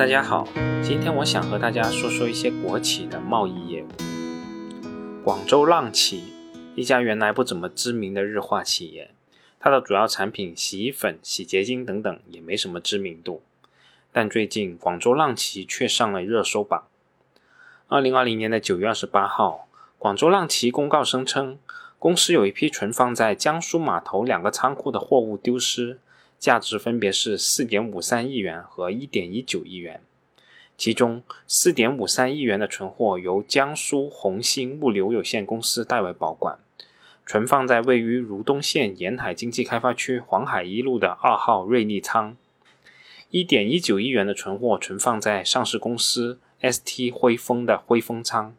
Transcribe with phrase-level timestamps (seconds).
[0.00, 0.48] 大家好，
[0.82, 3.88] 今天我想和大家说说一些国企的贸易业务。
[5.22, 6.32] 广州浪奇，
[6.74, 9.10] 一家原来不怎么知名的日化企业，
[9.58, 13.42] 它的主要产品洗衣粉、洗洁精等等也没什么知名度，
[14.10, 16.84] 但最近广州浪奇却上了热搜榜。
[17.88, 21.58] 二零二零年的九月二十八号，广州浪奇公告声称，
[21.98, 25.98] 公司有一批存放在江苏码头两个仓库的货物丢失。
[26.40, 30.00] 价值分别是四点五三亿元和一点一九亿元，
[30.78, 36.58] 其中四点五三亿元的存货由江苏红星物流有限公司代为保管，
[37.26, 42.36] 存放在位于如东县沿海经济开发区黄海一路的二号瑞丽仓；
[43.28, 48.56] 一点一九亿元的存货存放在上市公司 ST 辉丰的辉丰仓。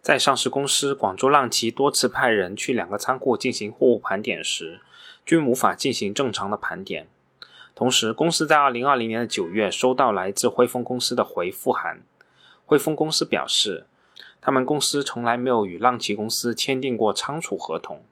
[0.00, 4.80] 在上市公司广州浪奇多次派人去两个仓库进行货物盘点时，
[5.24, 7.06] 均无法进行正常的盘点。
[7.74, 12.02] 同时，公司在二零二零年的九月收到来自汇丰公司的回复函。
[12.66, 13.86] 汇丰公司表示，
[14.40, 18.02] 他们公司从来没有与浪奇公司签订过仓储合同，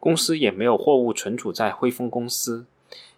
[0.00, 2.64] 公司也没有货物存储在汇丰公司，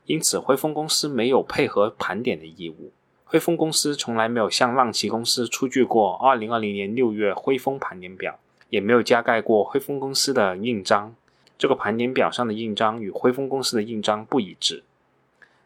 [0.06, 2.92] 因此汇丰公司没有配合盘点的义务。
[3.24, 8.38] 汇丰公司从来没有向浪奇公司出具过二零二零年六月汇丰盘点表，
[8.70, 11.14] 也没有加盖过汇丰公司的印章。
[11.58, 14.84] 这个盘点表上的印章与汇丰公司的印章不一致。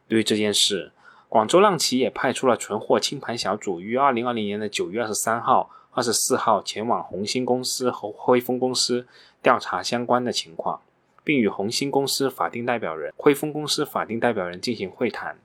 [0.09, 0.91] 对于这件事，
[1.29, 9.07] 广州浪奇也派出了存货清盘小组，于二零二零年的九月二十三号、二十四号前往红星公司和汇丰公司
[9.43, 10.81] 调查相关的情况，
[11.23, 15.39] 并与红星公司法定代表人、汇丰公司法定代表人进行会谈。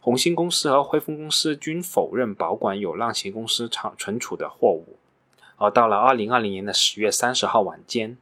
[0.00, 4.96] 红星公司和汇丰公司均否认保管有浪奇公司厂存储的货物。
[5.56, 8.16] 而到了二零二零年的十月三十号晚间。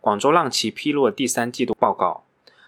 [0.00, 2.24] 广州浪奇披露了第三季度报告，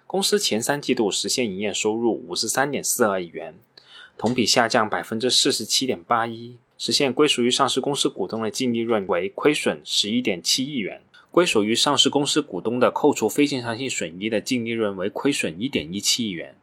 [0.07, 3.55] 公司前三季度实现营业收入五十三点四二亿元，
[4.19, 11.01] 同比下降百分之四十七点八一，实现归属于上市公司股东的净利润为亏损十一点七亿元，
[11.31, 16.55] 归属于上市公司股东的扣除非经常性损益的净利润为亏损一点一七亿元。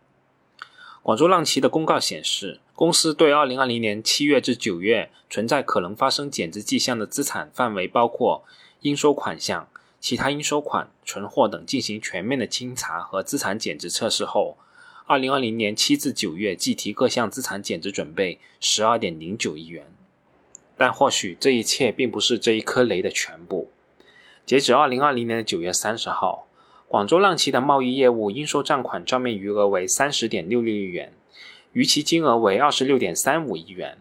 [1.01, 8.43] 广州浪奇的公告显示，公司对二零二零年七月至九月存在可能发生减值迹象的资产范围包括
[8.81, 9.67] 应收款项。
[9.99, 14.57] 其他应收款、存货等进行全面的清查和资产减值测试后，
[15.05, 19.85] 二零二零年七至九月计提各项资产减值准备十二点零九亿元。
[20.77, 23.69] 但或许这一切并不是这一颗雷的全部。
[24.45, 26.47] 截止二零二零年的九月三十号，
[26.87, 31.11] 广州浪奇的贸易业务应收账款账面余额为三十点六六亿元，
[31.73, 33.97] 逾期金额为二十六点三五亿元；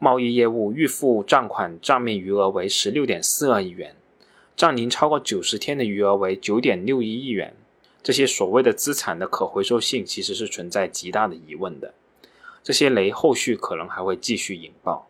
[0.00, 3.94] 贸易业务预付账款账面余额为十六点四二亿元。
[4.60, 7.56] 账龄超过九十天的余额为九点六一亿元，
[8.02, 11.94] 这些所谓的资产的可回收性其实是存在极大的疑问的。
[12.62, 15.08] 这些雷后续可能还会继续引爆。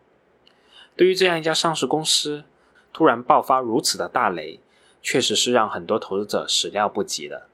[0.95, 2.45] 对于这样一家上市公司
[2.93, 4.61] 突然爆发如此的大雷，
[5.03, 7.49] 确实是让很多投资者始料不及的，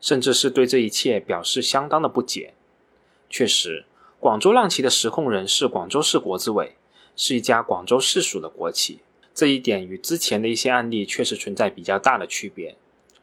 [0.00, 2.54] 甚至是对这一切表示相当的不解。
[3.28, 3.84] 确实，
[4.18, 6.76] 广州浪奇的实控人是广州市国资委，
[7.14, 9.00] 是一家广州市属的国企。
[9.34, 12.76] 这一点与之前的一些案例确实存在比较大的区别，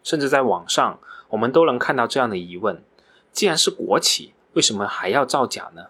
[0.03, 0.99] 甚至在网上
[1.29, 2.83] 我们都能看到这样的疑问：
[3.31, 5.87] 既然是国企，为什么还要造假呢？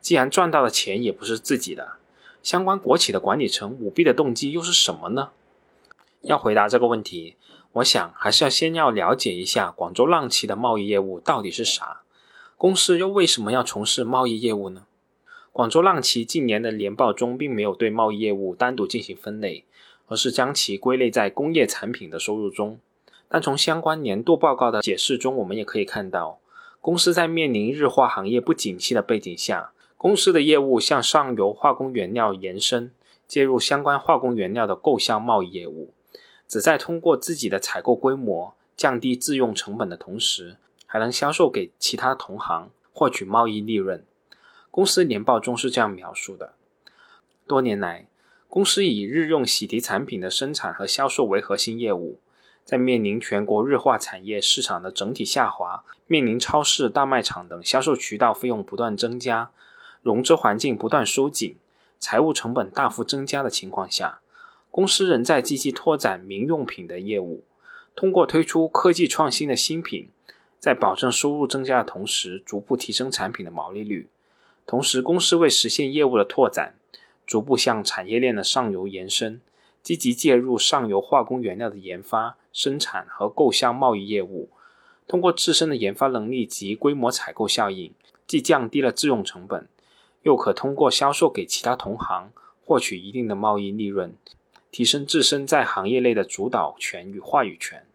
[0.00, 1.96] 既然赚到的钱也不是自己的，
[2.42, 5.30] 相关国企的管理层舞弊的动机又是什么呢？
[6.22, 7.36] 要回答这个问题，
[7.72, 12.00] 我想还是要先要了解一下广州浪奇的贸易业务到底是啥，
[12.56, 14.86] 公司又为什么要从事贸易业务呢？
[15.58, 19.64] 广州浪奇近年的年报中并没有对贸易业务单独进行分类，
[20.06, 22.78] 而是将其归类在工业产品的收入中。
[23.28, 26.38] 但从相关年度报告的解释中，我们也可以看到，
[26.80, 32.92] 公司在面临日化行业不景气的背景下，公司的业务向上游化工原料延伸，
[33.26, 35.92] 介入相关化工原料的购销贸易业务，
[36.46, 44.04] 旨在通过自己的采购规模降低自用成本的同时，还能销售给其他同行，获取贸易利润。
[44.78, 46.52] 公司年报中是这样描述的：
[47.48, 48.06] 多年来，
[48.46, 52.20] 公司以日用洗涤产品的生产和销售为核心业务。
[52.64, 59.50] 在面临全国日化产业市场的整体下滑，面临超市、大卖场等销售渠道费用不断增加，
[60.00, 61.56] 融资环境不断收紧，
[61.98, 64.20] 财务成本大幅增加的情况下，
[64.70, 67.42] 公司仍在积极拓展民用品的业务，
[67.96, 70.10] 通过推出科技创新的新品，
[70.60, 74.06] 在保证收入增加的同时，逐步提升产品的毛利率。
[74.70, 76.74] 同时，公司为实现业务的拓展，
[77.26, 79.40] 逐步向产业链的上游延伸，
[79.82, 84.50] 积极介入上游化工原料的研发、生产和购销贸易业务。
[85.06, 87.94] 通过自身的研发能力及规模采购效应，
[88.26, 89.66] 既降低了自用成本，
[90.24, 92.30] 又可通过销售给其他同行
[92.62, 94.14] 获取一定的贸易利润，
[94.70, 97.86] 提升自身在行业内的主导权与话语权。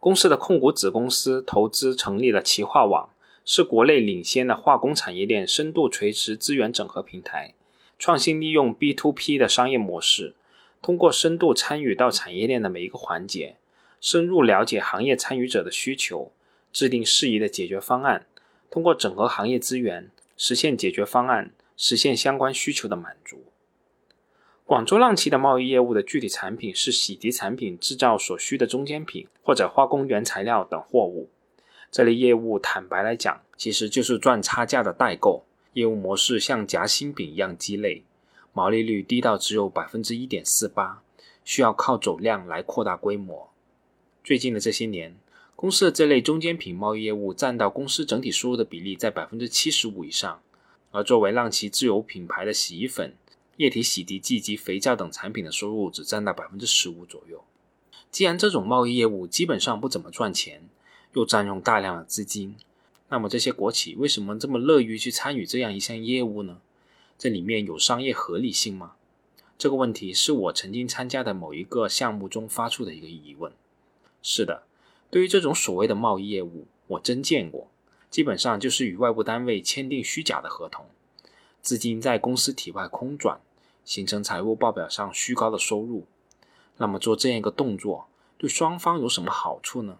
[0.00, 3.10] 公司的控股子公司投资成立了奇化网，
[3.48, 7.54] 是国内领先的化工产业链深度垂直资源整合平台，
[7.96, 10.34] 创新利用 B to P 的商业模式，
[10.82, 13.54] 通过深度参与到产业链的每一个环节，
[14.00, 16.32] 深入了解行业参与者的需求，
[16.72, 18.26] 制定适宜的解决方案，
[18.68, 23.44] 通过整合行业资源，实现解决方案，实现相关需求的满足。
[24.64, 31.30] 广州浪奇的贸易业务的具体产品是洗涤产品制造所需的中间品或者化工原材料等货物。
[31.90, 35.44] 这类业务坦白来讲，其实就是赚差价的代购。
[35.72, 38.02] 业务模式像夹心饼一样鸡肋，
[38.52, 41.02] 毛利率低到只有百分之一点四八，
[41.44, 43.50] 需要靠走量来扩大规模。
[44.24, 45.16] 最近的这些年，
[45.54, 50.40] 公司的这类中间品贸易业务占到公司整体收入的比例在百分之七十五以上，
[50.90, 53.14] 而作为浪奇自有品牌的洗衣粉。
[53.58, 57.42] 液体洗涤剂及肥皂等产品的收入只占到百分之十五左右。
[58.10, 60.68] 既然这种贸易业务基本上不怎么赚钱，
[61.16, 62.56] 又占用大量的资金，
[63.08, 66.58] 那么这些国企为什么这么乐于去参与这样一项业务呢？
[67.16, 68.96] 这里面有商业合理性吗？
[69.56, 73.50] 这个问题是我曾经参加的某一个项目中发出的一个疑问。
[74.22, 74.64] 是的，
[75.10, 77.70] 对于这种所谓的贸易业务，我真见过，
[78.10, 80.84] 基本上就是与外部单位签订虚假的合同，
[81.62, 83.40] 资金在公司体外空转。
[83.86, 86.04] 形成财务报表上虚高的收入，
[86.76, 89.98] 那么做这样一个动作对双方有什么好处呢？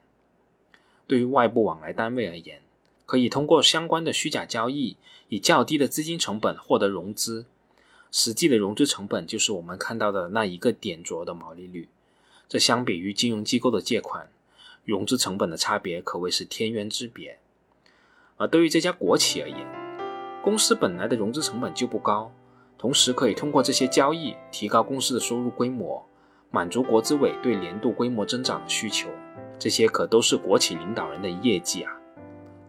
[1.06, 2.60] 对于外部往来单位而言，
[3.04, 4.96] 可以通过相关的虚假交易，
[5.28, 7.46] 以较低的资金成本获得融资，
[8.10, 11.88] 实际的融资成本就是我们看到的那一个点着的毛利率。
[12.48, 14.28] 这相比于金融机构的借款，
[14.84, 17.38] 融资成本的差别可谓是天渊之别。
[18.36, 19.66] 而对于这家国企而言，
[20.42, 22.32] 公司本来的融资成本就不高。
[22.78, 26.06] 同时可以通过这些交易提高公司的收入规模，
[26.50, 29.08] 满足国资委对年度规模增长的需求，
[29.58, 31.92] 这些可都是国企领导人的业绩啊！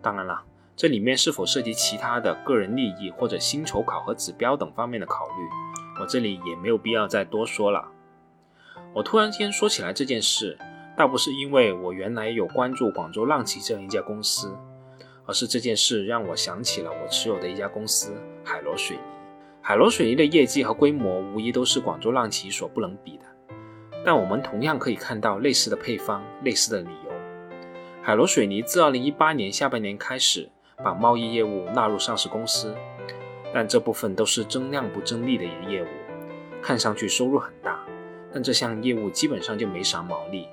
[0.02, 0.42] 当然了，
[0.76, 7.90] 这里面是否涉及其他的个人利益或者薪酬考核指标等方面的考虑，我这里也没有必要再多说了。
[8.94, 10.58] 我突然间说起来这件事，
[10.96, 14.56] 倒不是因为我原来有关注广州浪奇这样一家公司，
[15.26, 18.14] 而是这件事让我想起了我持有的一家公司
[18.44, 19.04] 海螺水泥。
[19.62, 23.26] 海螺水泥的业绩和规模无疑都是广州浪奇所不能比的，
[24.08, 27.12] 但我们同样可以看到类似的配方、类似的理由。
[28.02, 30.50] 海螺水泥自2018年下半年开始
[30.82, 32.74] 把贸易业务纳入上市公司，
[33.54, 35.88] 但这部分都是增量不增利的业务，
[36.62, 37.84] 看上去收入很大，
[38.32, 40.48] 但这项业务基本上就没啥毛利，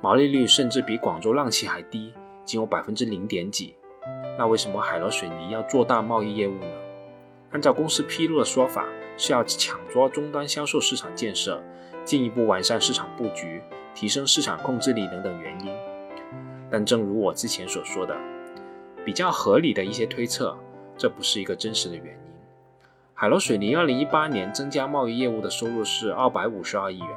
[0.00, 2.12] 毛利率甚至比广州浪奇还低，
[2.44, 3.76] 仅有百分之零点几。
[4.36, 6.66] 那为什么海螺水泥要做大贸易业务呢？
[7.52, 11.62] 按照公司披露的说法，是要抢抓终端销售市场建设，
[12.08, 13.62] 进一步完善市场布局，
[13.94, 15.70] 提升市场控制力等等原因。
[16.70, 18.16] 但正如我之前所说的，
[19.04, 20.56] 比较合理的一些推测，
[20.96, 22.32] 这不是一个真实的原因。
[23.12, 27.08] 海螺水泥2018年增加贸易业务的收入是252亿元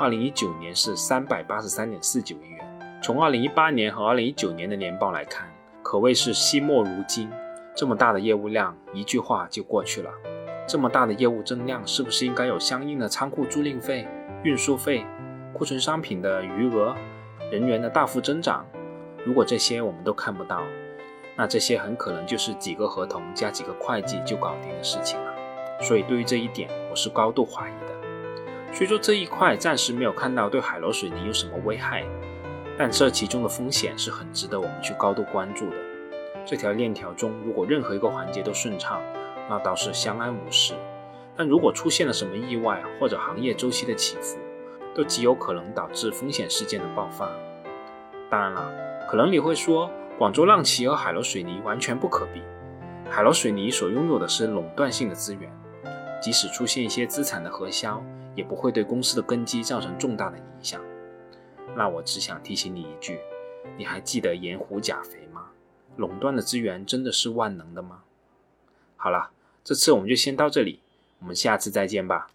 [0.00, 3.00] ，2019年是383.49亿元。
[3.02, 5.46] 从2018年和2019年的年报来看，
[5.82, 7.30] 可谓是惜墨如金。
[7.74, 10.10] 这么大的业务量，一句话就过去了。
[10.66, 14.06] 这么大的业务增量，是不是应该有相应的仓库租赁费、
[14.42, 15.06] 运输费、
[15.52, 16.94] 库存商品的余额、
[17.52, 18.66] 人员的大幅增长？
[19.24, 20.62] 如果这些我们都看不到，
[21.36, 25.32] 那这些很可能就是几个合同加几个会计就搞定的事情了。
[25.80, 28.72] 所以对于这一点，我是高度怀疑的。
[28.72, 32.04] 虽说这一块暂时没有看到对海螺水泥有什么危害，
[32.76, 35.76] 但这其中的风险是很值得我们去高度关注的。
[36.44, 39.00] 这条链条中，如果任何一个环节都顺畅，
[39.48, 40.74] 那倒是相安无事；
[41.36, 44.38] 但如果出现了什么意外或者行业周期的起伏，
[44.94, 47.30] 都极有可能导致风险事件的爆发。
[48.30, 48.72] 当然了，
[49.08, 52.42] 可能你会说，广州浪奇和海螺水泥完全不可比。
[53.08, 55.48] 海螺水泥所拥有的是垄断性的资源，
[56.20, 58.02] 即使出现一些资产的核销，
[58.34, 60.80] 也不会对公司的根基造成重大的影响。
[61.76, 63.20] 那我只想提醒你一句：
[63.76, 65.46] 你还记得盐湖钾肥吗？
[65.96, 68.02] 垄断的资源真的是万能的吗？
[68.96, 69.30] 好了，
[69.66, 70.78] 这次我们就先到这里，
[71.18, 72.30] 我们下次再见吧。